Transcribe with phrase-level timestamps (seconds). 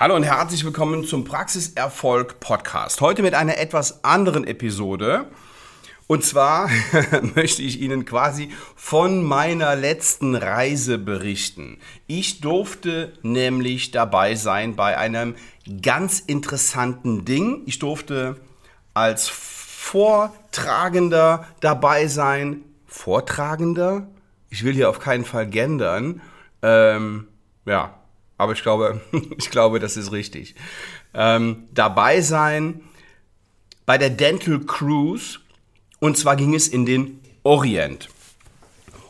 [0.00, 3.02] Hallo und herzlich willkommen zum Praxiserfolg Podcast.
[3.02, 5.26] Heute mit einer etwas anderen Episode.
[6.06, 6.70] Und zwar
[7.34, 11.76] möchte ich Ihnen quasi von meiner letzten Reise berichten.
[12.06, 15.34] Ich durfte nämlich dabei sein bei einem
[15.82, 17.64] ganz interessanten Ding.
[17.66, 18.36] Ich durfte
[18.94, 20.34] als Vortragender
[21.60, 22.62] dabei sein.
[22.86, 24.08] Vortragender?
[24.48, 26.22] Ich will hier auf keinen Fall gendern.
[26.62, 27.28] Ähm,
[27.66, 27.99] ja,
[28.40, 29.00] aber ich glaube,
[29.38, 30.56] ich glaube, das ist richtig.
[31.14, 32.80] Ähm, dabei sein
[33.84, 35.40] bei der Dental Cruise
[35.98, 38.08] und zwar ging es in den Orient.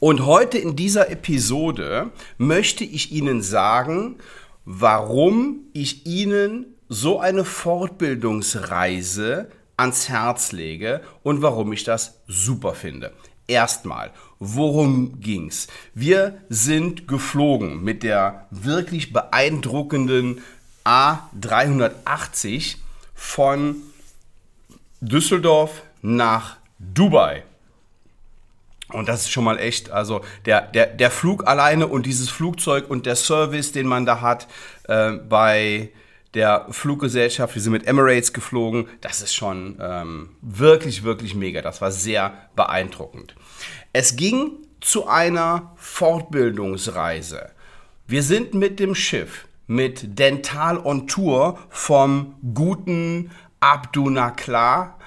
[0.00, 4.16] Und heute in dieser Episode möchte ich Ihnen sagen,
[4.64, 13.12] warum ich Ihnen so eine Fortbildungsreise ans Herz lege und warum ich das super finde.
[13.46, 15.68] Erstmal, worum ging's?
[15.94, 20.42] Wir sind geflogen mit der wirklich beeindruckenden
[20.84, 22.76] A380
[23.14, 23.76] von
[25.00, 27.44] Düsseldorf nach Dubai.
[28.88, 32.90] Und das ist schon mal echt, also der, der, der Flug alleine und dieses Flugzeug
[32.90, 34.48] und der Service, den man da hat
[34.86, 35.90] äh, bei
[36.34, 41.60] der Fluggesellschaft, wir sind mit Emirates geflogen, das ist schon ähm, wirklich, wirklich mega.
[41.60, 43.34] Das war sehr beeindruckend.
[43.92, 47.50] Es ging zu einer Fortbildungsreise.
[48.06, 53.30] Wir sind mit dem Schiff, mit Dental on Tour vom guten
[53.60, 54.98] Abdu Nakla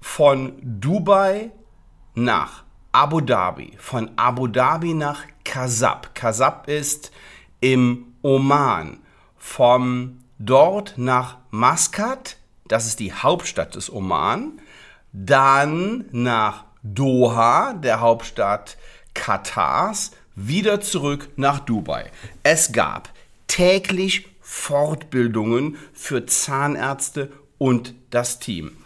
[0.00, 1.50] von Dubai
[2.14, 6.14] nach Abu Dhabi, von Abu Dhabi nach Kasab.
[6.14, 7.12] Kasab ist
[7.60, 8.98] im Oman.
[9.38, 14.60] Vom dort nach Maskat, das ist die Hauptstadt des Oman,
[15.12, 18.76] dann nach Doha, der Hauptstadt
[19.14, 22.10] Katars, wieder zurück nach Dubai.
[22.42, 23.10] Es gab
[23.46, 28.76] täglich Fortbildungen für Zahnärzte und das Team.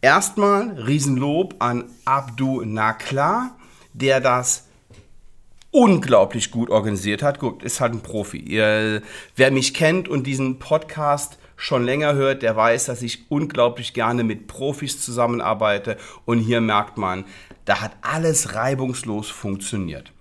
[0.00, 3.56] Erstmal Riesenlob an Abdu Nakla,
[3.92, 4.68] der das
[5.70, 7.38] unglaublich gut organisiert hat.
[7.38, 8.44] Guckt, ist halt ein Profi.
[9.36, 14.24] Wer mich kennt und diesen Podcast schon länger hört, der weiß, dass ich unglaublich gerne
[14.24, 15.96] mit Profis zusammenarbeite.
[16.24, 17.24] Und hier merkt man,
[17.64, 20.12] da hat alles reibungslos funktioniert.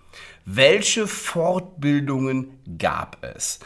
[0.46, 3.60] Welche Fortbildungen gab es?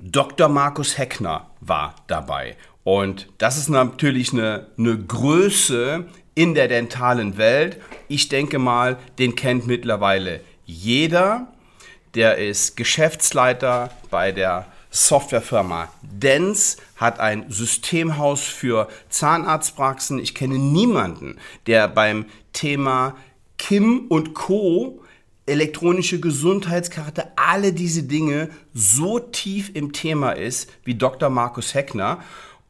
[0.00, 0.48] Dr.
[0.48, 2.56] Markus Heckner war dabei.
[2.82, 7.80] Und das ist natürlich eine, eine Größe in der dentalen Welt.
[8.08, 11.48] Ich denke mal, den kennt mittlerweile jeder.
[12.14, 20.18] Der ist Geschäftsleiter bei der Softwarefirma Dens, hat ein Systemhaus für Zahnarztpraxen.
[20.18, 23.16] Ich kenne niemanden, der beim Thema
[23.56, 25.02] Kim und Co
[25.46, 31.30] elektronische Gesundheitskarte, alle diese Dinge so tief im Thema ist wie Dr.
[31.30, 32.22] Markus Heckner.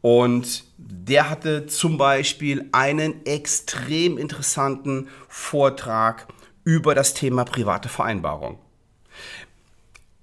[0.02, 6.26] Und der hatte zum Beispiel einen extrem interessanten Vortrag
[6.64, 8.58] über das Thema private Vereinbarung.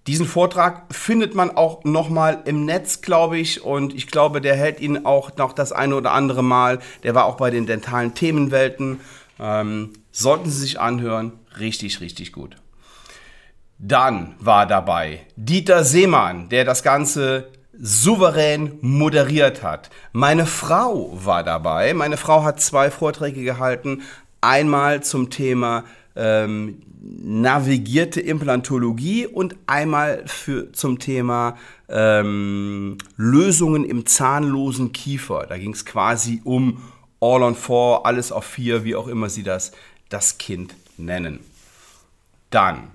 [0.05, 4.79] Diesen Vortrag findet man auch nochmal im Netz, glaube ich, und ich glaube, der hält
[4.79, 6.79] ihn auch noch das eine oder andere Mal.
[7.03, 9.01] Der war auch bei den dentalen Themenwelten.
[9.39, 12.57] Ähm, sollten Sie sich anhören, richtig, richtig gut.
[13.77, 19.89] Dann war dabei Dieter Seemann, der das Ganze souverän moderiert hat.
[20.11, 21.93] Meine Frau war dabei.
[21.93, 24.01] Meine Frau hat zwei Vorträge gehalten.
[24.41, 25.85] Einmal zum Thema
[26.15, 31.57] ähm, navigierte Implantologie und einmal für, zum Thema
[31.87, 35.45] ähm, Lösungen im zahnlosen Kiefer.
[35.47, 36.81] Da ging es quasi um
[37.21, 39.71] All on Four, alles auf vier, wie auch immer Sie das,
[40.09, 41.39] das Kind nennen.
[42.49, 42.87] Dann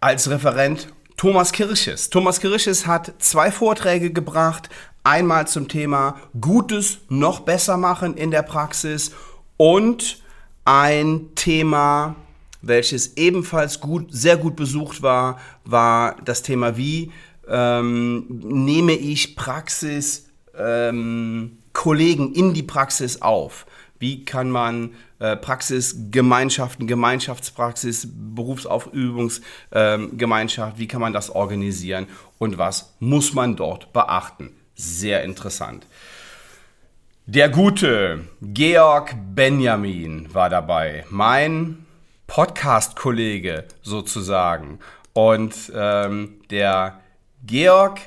[0.00, 0.88] als Referent
[1.20, 2.08] Thomas Kirches.
[2.08, 4.70] Thomas Kirches hat zwei Vorträge gebracht.
[5.04, 9.10] Einmal zum Thema Gutes noch besser machen in der Praxis
[9.58, 10.22] und
[10.64, 12.16] ein Thema,
[12.62, 17.12] welches ebenfalls gut, sehr gut besucht war, war das Thema, wie
[17.46, 23.66] ähm, nehme ich Praxis ähm, Kollegen in die Praxis auf.
[24.00, 32.08] Wie kann man äh, Praxisgemeinschaften, Gemeinschaftspraxis, Berufsaufübungsgemeinschaft, ähm, wie kann man das organisieren
[32.38, 34.50] und was muss man dort beachten?
[34.74, 35.86] Sehr interessant.
[37.26, 41.84] Der gute Georg Benjamin war dabei, mein
[42.26, 44.78] Podcast-Kollege sozusagen.
[45.12, 47.00] Und ähm, der
[47.44, 48.00] Georg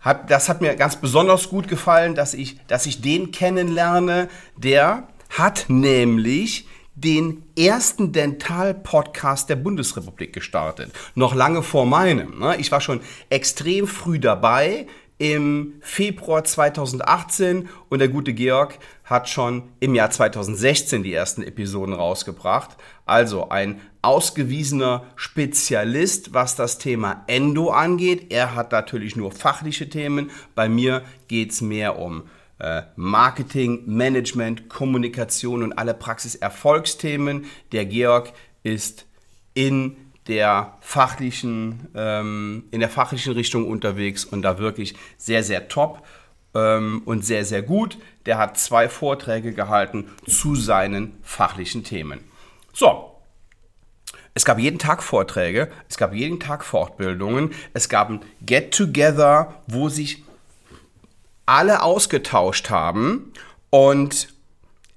[0.00, 4.28] hat, das hat mir ganz besonders gut gefallen, dass ich, dass ich den kennenlerne.
[4.56, 10.92] Der hat nämlich den ersten Dental-Podcast der Bundesrepublik gestartet.
[11.14, 12.38] Noch lange vor meinem.
[12.38, 12.56] Ne?
[12.58, 13.00] Ich war schon
[13.30, 14.86] extrem früh dabei
[15.18, 21.94] im Februar 2018 und der gute Georg hat schon im Jahr 2016 die ersten Episoden
[21.94, 22.76] rausgebracht.
[23.06, 28.26] Also ein ausgewiesener Spezialist, was das Thema Endo angeht.
[28.30, 30.30] Er hat natürlich nur fachliche Themen.
[30.54, 32.24] Bei mir geht es mehr um
[32.58, 37.46] äh, Marketing, Management, Kommunikation und alle Praxiserfolgsthemen.
[37.72, 39.06] Der Georg ist
[39.54, 39.96] in
[40.26, 46.02] der fachlichen, ähm, in der fachlichen Richtung unterwegs und da wirklich sehr, sehr top
[46.54, 47.98] ähm, und sehr, sehr gut.
[48.26, 52.20] Der hat zwei Vorträge gehalten zu seinen fachlichen Themen.
[52.72, 53.18] So,
[54.34, 59.88] es gab jeden Tag Vorträge, es gab jeden Tag Fortbildungen, es gab ein Get-Together, wo
[59.88, 60.22] sich
[61.44, 63.32] alle ausgetauscht haben
[63.70, 64.28] und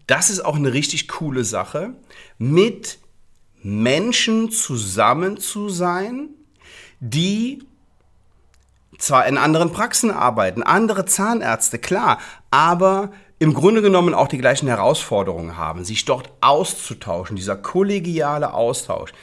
[0.05, 1.93] das ist auch eine richtig coole Sache,
[2.37, 2.99] mit
[3.63, 6.29] Menschen zusammen zu sein,
[6.99, 7.63] die
[9.01, 12.19] zwar in anderen Praxen arbeiten, andere Zahnärzte, klar,
[12.51, 19.13] aber im Grunde genommen auch die gleichen Herausforderungen haben, sich dort auszutauschen, dieser kollegiale Austausch,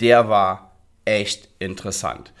[0.00, 0.72] der war
[1.04, 2.32] echt interessant.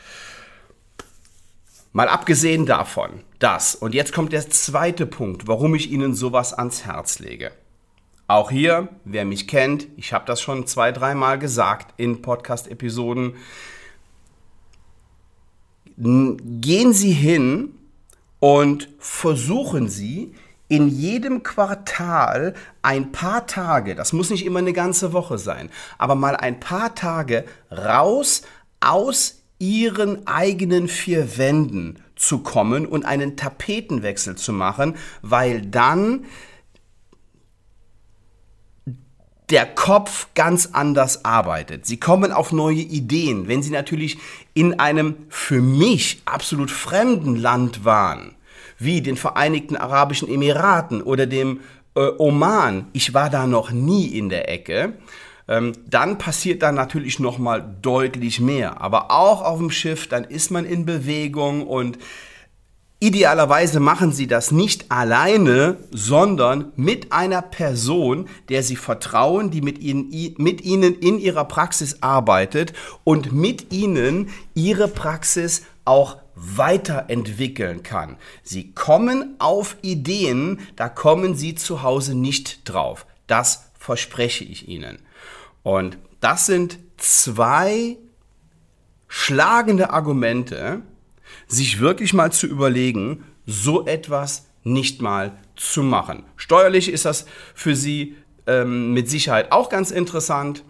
[1.92, 6.84] Mal abgesehen davon, dass, und jetzt kommt der zweite Punkt, warum ich Ihnen sowas ans
[6.84, 7.52] Herz lege.
[8.28, 13.36] Auch hier, wer mich kennt, ich habe das schon zwei, dreimal gesagt in Podcast-Episoden,
[15.96, 17.74] gehen Sie hin
[18.40, 20.34] und versuchen Sie
[20.68, 26.16] in jedem Quartal ein paar Tage, das muss nicht immer eine ganze Woche sein, aber
[26.16, 28.42] mal ein paar Tage raus
[28.80, 36.24] aus Ihren eigenen vier Wänden zu kommen und einen Tapetenwechsel zu machen, weil dann
[39.50, 41.86] der Kopf ganz anders arbeitet.
[41.86, 43.46] Sie kommen auf neue Ideen.
[43.46, 44.18] Wenn Sie natürlich
[44.54, 48.34] in einem für mich absolut fremden Land waren,
[48.78, 51.60] wie den Vereinigten Arabischen Emiraten oder dem
[51.94, 54.94] äh, Oman, ich war da noch nie in der Ecke,
[55.48, 58.80] ähm, dann passiert da natürlich noch mal deutlich mehr.
[58.80, 61.98] Aber auch auf dem Schiff, dann ist man in Bewegung und
[62.98, 69.80] Idealerweise machen Sie das nicht alleine, sondern mit einer Person, der Sie vertrauen, die mit
[69.80, 72.72] Ihnen, mit Ihnen in Ihrer Praxis arbeitet
[73.04, 78.16] und mit Ihnen Ihre Praxis auch weiterentwickeln kann.
[78.42, 83.04] Sie kommen auf Ideen, da kommen Sie zu Hause nicht drauf.
[83.26, 84.98] Das verspreche ich Ihnen.
[85.62, 87.98] Und das sind zwei
[89.06, 90.80] schlagende Argumente,
[91.46, 96.24] sich wirklich mal zu überlegen, so etwas nicht mal zu machen.
[96.36, 98.16] Steuerlich ist das für Sie
[98.46, 100.64] ähm, mit Sicherheit auch ganz interessant.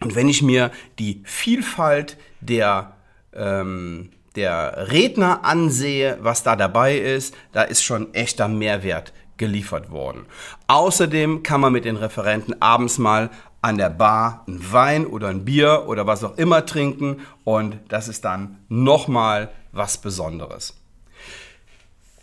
[0.00, 2.96] Und wenn ich mir die Vielfalt der,
[3.34, 10.26] ähm, der Redner ansehe, was da dabei ist, da ist schon echter Mehrwert geliefert worden.
[10.68, 13.30] Außerdem kann man mit den Referenten abends mal
[13.62, 18.08] an der Bar ein Wein oder ein Bier oder was auch immer trinken und das
[18.08, 20.74] ist dann nochmal was Besonderes.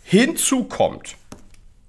[0.02, 1.16] Hinzu kommt,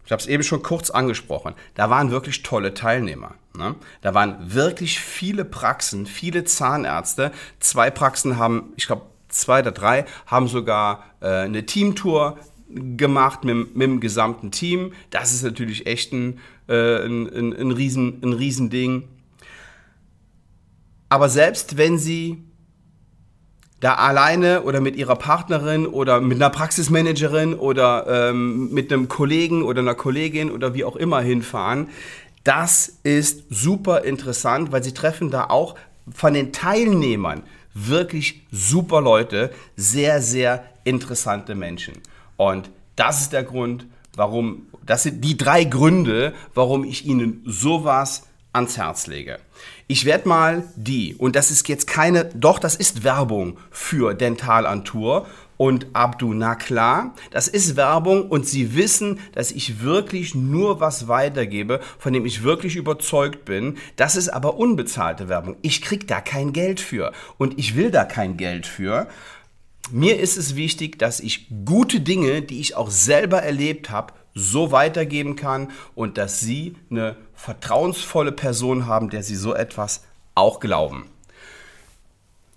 [0.05, 3.35] ich habe es eben schon kurz angesprochen, da waren wirklich tolle Teilnehmer.
[3.55, 3.75] Ne?
[4.01, 7.31] Da waren wirklich viele Praxen, viele Zahnärzte.
[7.59, 12.37] Zwei Praxen haben, ich glaube, zwei oder drei haben sogar äh, eine Teamtour
[12.69, 14.93] gemacht mit, mit, dem gesamten Team.
[15.09, 19.07] Das ist natürlich echt ein, äh, ein, ein, ein, Riesen, ein Riesending.
[21.09, 22.43] Aber selbst wenn sie
[23.79, 29.63] da alleine oder mit ihrer Partnerin oder mit einer Praxismanagerin oder ähm, mit einem Kollegen
[29.63, 31.87] oder einer Kollegin oder wie auch immer hinfahren.
[32.43, 35.75] Das ist super interessant, weil sie treffen da auch
[36.13, 37.43] von den Teilnehmern
[37.73, 41.95] wirklich super Leute, sehr, sehr interessante Menschen.
[42.35, 48.23] Und das ist der Grund, warum, das sind die drei Gründe, warum ich Ihnen sowas
[48.59, 49.39] ans Herz lege.
[49.87, 55.25] Ich werde mal die, und das ist jetzt keine, doch, das ist Werbung für Dentalantur
[55.57, 61.07] und Abdu, na klar, das ist Werbung und Sie wissen, dass ich wirklich nur was
[61.07, 63.77] weitergebe, von dem ich wirklich überzeugt bin.
[63.95, 65.57] Das ist aber unbezahlte Werbung.
[65.61, 69.07] Ich krieg da kein Geld für und ich will da kein Geld für.
[69.91, 74.71] Mir ist es wichtig, dass ich gute Dinge, die ich auch selber erlebt habe, so
[74.71, 80.03] weitergeben kann und dass Sie eine vertrauensvolle Person haben, der Sie so etwas
[80.35, 81.05] auch glauben.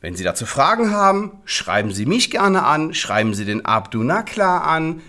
[0.01, 4.59] Wenn Sie dazu Fragen haben, schreiben Sie mich gerne an, schreiben Sie den Abdu Nakla
[4.59, 5.01] an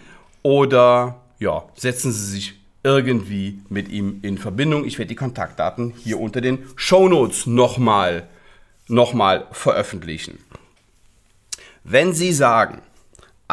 [0.44, 4.86] oder ja, setzen Sie sich irgendwie mit ihm in Verbindung.
[4.86, 8.28] Ich werde die Kontaktdaten hier unter den Shownotes nochmal
[8.88, 10.40] noch mal veröffentlichen.
[11.84, 12.82] Wenn Sie sagen,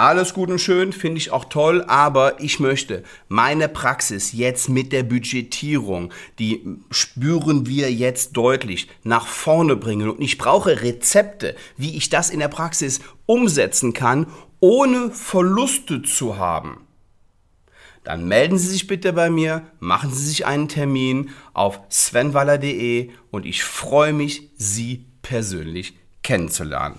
[0.00, 4.92] alles gut und schön, finde ich auch toll, aber ich möchte meine Praxis jetzt mit
[4.92, 10.08] der Budgetierung, die spüren wir jetzt deutlich, nach vorne bringen.
[10.08, 14.26] Und ich brauche Rezepte, wie ich das in der Praxis umsetzen kann,
[14.60, 16.86] ohne Verluste zu haben.
[18.02, 23.44] Dann melden Sie sich bitte bei mir, machen Sie sich einen Termin auf svenwaller.de und
[23.44, 26.98] ich freue mich, Sie persönlich kennenzulernen.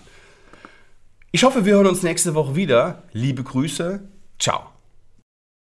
[1.34, 3.04] Ich hoffe, wir hören uns nächste Woche wieder.
[3.14, 4.02] Liebe Grüße.
[4.38, 4.71] Ciao.